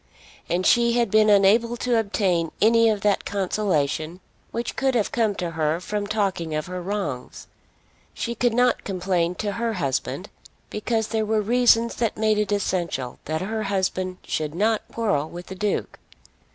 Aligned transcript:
And 0.49 0.65
she 0.65 0.93
had 0.93 1.11
been 1.11 1.29
unable 1.29 1.77
to 1.77 1.99
obtain 1.99 2.51
any 2.59 2.89
of 2.89 3.01
that 3.01 3.23
consolation 3.23 4.19
which 4.49 4.75
could 4.75 4.95
have 4.95 5.11
come 5.11 5.35
to 5.35 5.51
her 5.51 5.79
from 5.79 6.07
talking 6.07 6.55
of 6.55 6.65
her 6.65 6.81
wrongs. 6.81 7.45
She 8.15 8.33
could 8.33 8.55
not 8.55 8.83
complain 8.83 9.35
to 9.35 9.51
her 9.51 9.73
husband, 9.73 10.31
because 10.71 11.09
there 11.09 11.23
were 11.23 11.39
reasons 11.43 11.93
that 11.97 12.17
made 12.17 12.39
it 12.39 12.51
essential 12.51 13.19
that 13.25 13.41
her 13.41 13.61
husband 13.61 14.17
should 14.25 14.55
not 14.55 14.81
quarrel 14.91 15.29
with 15.29 15.45
the 15.45 15.53
Duke. 15.55 15.99